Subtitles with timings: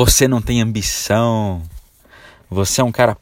[0.00, 1.62] Você não tem ambição.
[2.48, 3.18] Você é um cara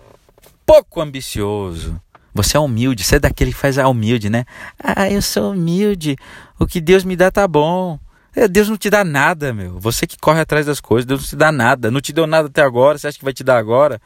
[0.65, 2.01] pouco ambicioso.
[2.33, 3.03] Você é humilde.
[3.03, 4.45] Você é daquele que faz a humilde, né?
[4.79, 6.17] Ah, eu sou humilde.
[6.57, 7.99] O que Deus me dá tá bom.
[8.33, 9.81] É, Deus não te dá nada, meu.
[9.81, 11.91] Você que corre atrás das coisas, Deus não te dá nada.
[11.91, 12.97] Não te deu nada até agora.
[12.97, 14.01] Você acha que vai te dar agora?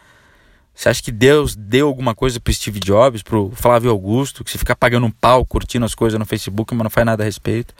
[0.74, 4.56] Você acha que Deus deu alguma coisa pro Steve Jobs, pro Flávio Augusto, que você
[4.56, 7.74] fica pagando um pau, curtindo as coisas no Facebook, mas não faz nada a respeito?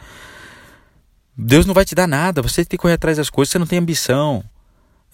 [1.35, 2.43] Deus não vai te dar nada.
[2.43, 3.51] Você tem que correr atrás das coisas.
[3.51, 4.45] Você não tem ambição.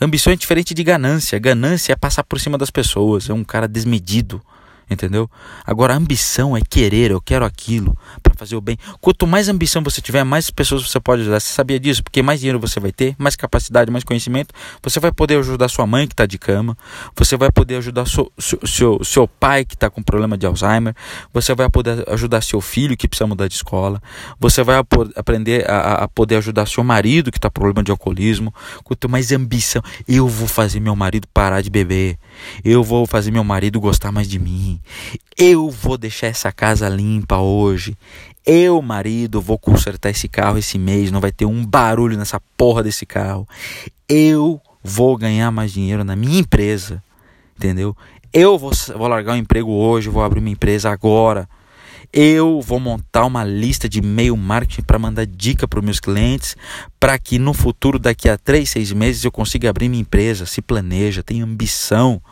[0.00, 1.38] Ambição é diferente de ganância.
[1.38, 3.28] Ganância é passar por cima das pessoas.
[3.28, 4.40] É um cara desmedido
[4.90, 5.30] entendeu?
[5.64, 8.76] Agora, a ambição é querer, eu quero aquilo para fazer o bem.
[9.00, 11.40] Quanto mais ambição você tiver, mais pessoas você pode ajudar.
[11.40, 12.02] Você sabia disso?
[12.02, 14.54] Porque mais dinheiro você vai ter, mais capacidade, mais conhecimento.
[14.82, 16.76] Você vai poder ajudar sua mãe que está de cama,
[17.16, 20.94] você vai poder ajudar seu, seu, seu, seu pai que está com problema de Alzheimer,
[21.32, 24.00] você vai poder ajudar seu filho que precisa mudar de escola,
[24.38, 24.76] você vai
[25.16, 28.54] aprender a, a poder ajudar seu marido que está com problema de alcoolismo.
[28.84, 32.18] Quanto mais ambição, eu vou fazer meu marido parar de beber,
[32.64, 34.77] eu vou fazer meu marido gostar mais de mim.
[35.36, 37.96] Eu vou deixar essa casa limpa hoje.
[38.44, 41.10] Eu, marido, vou consertar esse carro esse mês.
[41.10, 43.46] Não vai ter um barulho nessa porra desse carro.
[44.08, 47.02] Eu vou ganhar mais dinheiro na minha empresa.
[47.56, 47.96] Entendeu?
[48.32, 51.48] Eu vou, vou largar o emprego hoje, vou abrir minha empresa agora.
[52.12, 56.56] Eu vou montar uma lista de e-mail marketing para mandar dica para os meus clientes,
[56.98, 60.46] para que no futuro, daqui a 3, 6 meses, eu consiga abrir minha empresa.
[60.46, 62.22] Se planeja, tem ambição.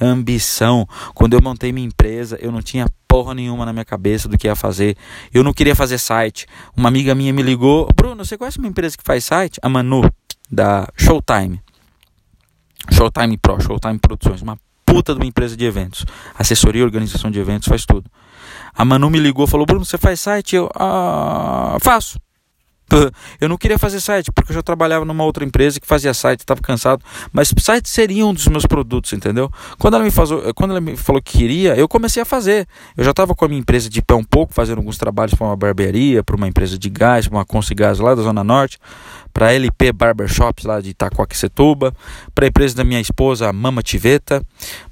[0.00, 0.86] Ambição.
[1.14, 4.48] Quando eu montei minha empresa, eu não tinha porra nenhuma na minha cabeça do que
[4.48, 4.96] ia fazer.
[5.32, 6.46] Eu não queria fazer site.
[6.76, 9.58] Uma amiga minha me ligou: Bruno, você conhece uma empresa que faz site?
[9.62, 10.02] A Manu,
[10.50, 11.60] da Showtime.
[12.90, 14.42] Showtime Pro, Showtime Produções.
[14.42, 14.58] Uma
[14.90, 16.04] puta de uma empresa de eventos.
[16.36, 18.10] Assessoria, organização de eventos, faz tudo.
[18.74, 20.56] A Manu me ligou falou: Bruno, você faz site?
[20.56, 22.18] Eu, ah, faço.
[23.40, 26.40] Eu não queria fazer site, porque eu já trabalhava numa outra empresa que fazia site,
[26.40, 27.02] estava cansado.
[27.32, 29.50] Mas site seria um dos meus produtos, entendeu?
[29.78, 32.66] Quando ela, me faz, quando ela me falou que queria, eu comecei a fazer.
[32.96, 35.46] Eu já estava com a minha empresa de pé um pouco, fazendo alguns trabalhos para
[35.46, 38.78] uma barbearia, para uma empresa de gás, para uma Consigás lá da Zona Norte,
[39.32, 41.94] para LP Barbershops lá de Itacoaquecetuba,
[42.34, 44.42] para a empresa da minha esposa, a Mama Tiveta.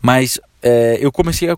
[0.01, 1.57] Mas é, eu comecei a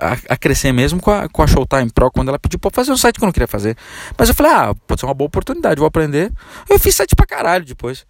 [0.00, 2.92] a, a, crescer mesmo com a, com a Showtime Pro quando ela pediu para fazer
[2.92, 3.76] um site que eu não queria fazer.
[4.16, 6.32] Mas eu falei, ah, pode ser uma boa oportunidade, vou aprender.
[6.68, 8.06] Eu fiz site pra caralho depois.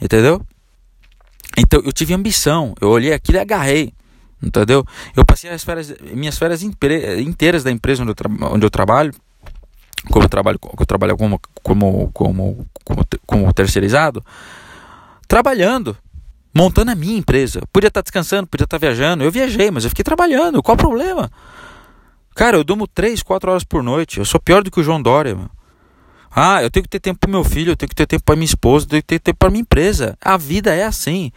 [0.00, 0.44] Entendeu?
[1.56, 3.92] Então eu tive ambição, eu olhei aquilo e agarrei.
[4.42, 4.84] Entendeu?
[5.14, 9.12] Eu passei as férias, minhas férias inteiras da empresa onde eu, onde eu trabalho,
[10.10, 14.24] como eu trabalho, eu trabalho como, como, como, como, como terceirizado,
[15.26, 15.96] trabalhando
[16.56, 17.60] montando a minha empresa.
[17.70, 19.22] Podia estar descansando, podia estar viajando.
[19.22, 20.62] Eu viajei, mas eu fiquei trabalhando.
[20.62, 21.30] Qual o problema?
[22.34, 24.18] Cara, eu durmo 3, 4 horas por noite.
[24.18, 25.38] Eu sou pior do que o João Dória.
[26.34, 28.36] Ah, eu tenho que ter tempo para meu filho, eu tenho que ter tempo para
[28.36, 30.18] minha esposa, eu tenho que ter tempo para minha empresa.
[30.20, 31.30] A vida é assim.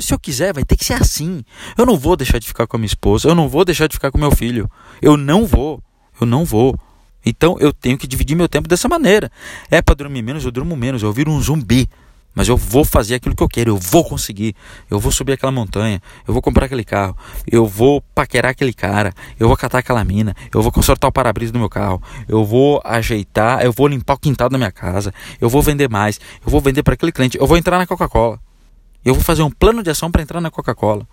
[0.00, 1.44] Se eu quiser, vai ter que ser assim.
[1.76, 3.94] Eu não vou deixar de ficar com a minha esposa, eu não vou deixar de
[3.94, 4.68] ficar com meu filho.
[5.00, 5.82] Eu não vou.
[6.20, 6.76] Eu não vou.
[7.24, 9.30] Então eu tenho que dividir meu tempo dessa maneira.
[9.70, 11.88] É para dormir menos, eu durmo menos, eu viro um zumbi.
[12.34, 14.54] Mas eu vou fazer aquilo que eu quero, eu vou conseguir.
[14.90, 17.16] Eu vou subir aquela montanha, eu vou comprar aquele carro,
[17.50, 21.52] eu vou paquerar aquele cara, eu vou catar aquela mina, eu vou consertar o para-brisa
[21.52, 25.48] do meu carro, eu vou ajeitar, eu vou limpar o quintal da minha casa, eu
[25.48, 28.38] vou vender mais, eu vou vender para aquele cliente, eu vou entrar na Coca-Cola.
[29.04, 31.06] Eu vou fazer um plano de ação para entrar na Coca-Cola.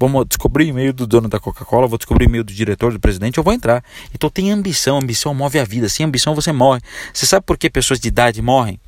[0.00, 3.44] Vamos descobrir e-mail do dono da Coca-Cola, vou descobrir e-mail do diretor, do presidente, eu
[3.44, 3.82] vou entrar.
[4.14, 5.88] Então tem ambição, ambição move a vida.
[5.88, 6.80] Sem ambição você morre.
[7.12, 8.78] Você sabe por que pessoas de idade morrem?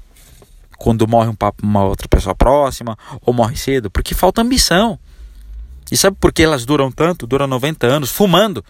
[0.81, 4.99] Quando morre um papo uma outra pessoa próxima ou morre cedo, porque falta ambição.
[5.93, 7.27] E sabe por que elas duram tanto?
[7.27, 8.65] Duram 90 anos fumando.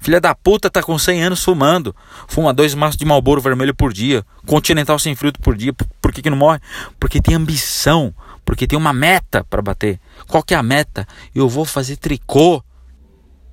[0.00, 1.94] Filha da puta tá com 100 anos fumando.
[2.26, 4.24] Fuma dois maços de malboro vermelho por dia.
[4.46, 5.74] Continental sem fruto por dia.
[6.00, 6.60] Por que, que não morre?
[6.98, 8.14] Porque tem ambição.
[8.42, 10.00] Porque tem uma meta para bater.
[10.28, 11.06] Qual que é a meta?
[11.34, 12.64] Eu vou fazer tricô.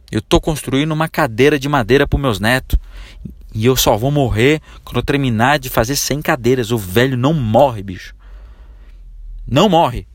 [0.09, 2.79] Eu tô construindo uma cadeira de madeira para meus netos.
[3.55, 6.71] E eu só vou morrer quando eu terminar de fazer 100 cadeiras.
[6.71, 8.13] O velho não morre, bicho.
[9.47, 10.05] Não morre.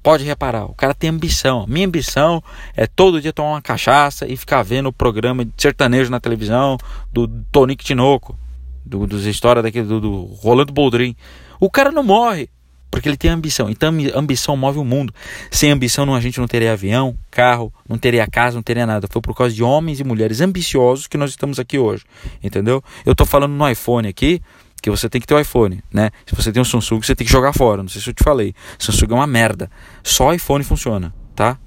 [0.00, 1.66] Pode reparar, o cara tem ambição.
[1.66, 2.42] Minha ambição
[2.74, 6.78] é todo dia tomar uma cachaça e ficar vendo o programa de sertanejo na televisão
[7.12, 8.38] do Tonico Tinoco,
[8.86, 11.16] do, dos histórias daquele do, do Rolando Boldrin.
[11.58, 12.48] O cara não morre.
[12.90, 13.70] Porque ele tem ambição.
[13.70, 15.14] Então ambição move o mundo.
[15.50, 19.06] Sem ambição não, a gente não teria avião, carro, não teria casa, não teria nada.
[19.10, 22.04] Foi por causa de homens e mulheres ambiciosos que nós estamos aqui hoje.
[22.42, 22.82] Entendeu?
[23.06, 24.42] Eu estou falando no iPhone aqui,
[24.82, 26.10] que você tem que ter o um iPhone, né?
[26.26, 27.82] Se você tem um Samsung, você tem que jogar fora.
[27.82, 28.54] Não sei se eu te falei.
[28.78, 29.70] Samsung é uma merda.
[30.02, 31.58] Só iPhone funciona, tá?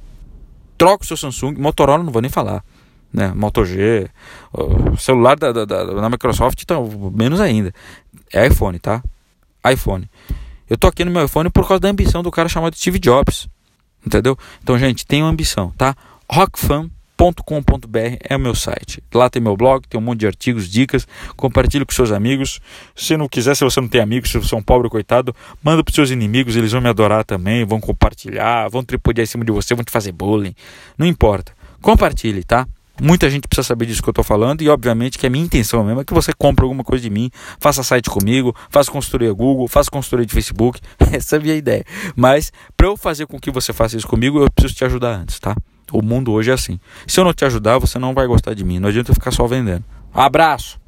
[0.78, 2.64] Troca o seu Samsung, Motorola não vou nem falar.
[3.14, 3.32] Né?
[3.36, 4.10] Moto G,
[4.52, 7.72] o celular da, da, da, da Microsoft, então, menos ainda.
[8.34, 9.04] É iPhone, tá?
[9.72, 10.10] iPhone.
[10.70, 13.48] Eu tô aqui no meu iPhone por causa da ambição do cara chamado Steve Jobs.
[14.06, 14.38] Entendeu?
[14.62, 15.96] Então, gente, tenham ambição, tá?
[16.30, 19.02] rockfan.com.br é o meu site.
[19.14, 21.08] Lá tem meu blog, tem um monte de artigos, dicas.
[21.36, 22.60] Compartilhe com seus amigos.
[22.96, 25.34] Se não quiser, se você não tem amigos, se você é um pobre coitado,
[25.64, 29.46] manda para seus inimigos, eles vão me adorar também, vão compartilhar, vão tripudiar em cima
[29.46, 30.56] de você, vão te fazer bullying.
[30.98, 31.54] Não importa.
[31.82, 32.68] Compartilhe, tá?
[33.02, 35.84] Muita gente precisa saber disso que eu estou falando e, obviamente, que a minha intenção
[35.84, 39.68] mesmo é que você compre alguma coisa de mim, faça site comigo, faça consultoria Google,
[39.68, 40.80] faça consultoria de Facebook.
[41.12, 41.84] Essa é a minha ideia.
[42.16, 45.40] Mas, para eu fazer com que você faça isso comigo, eu preciso te ajudar antes,
[45.40, 45.56] tá?
[45.92, 46.80] O mundo hoje é assim.
[47.08, 48.80] Se eu não te ajudar, você não vai gostar de mim.
[48.80, 49.84] Não adianta eu ficar só vendendo.
[50.14, 50.83] Abraço!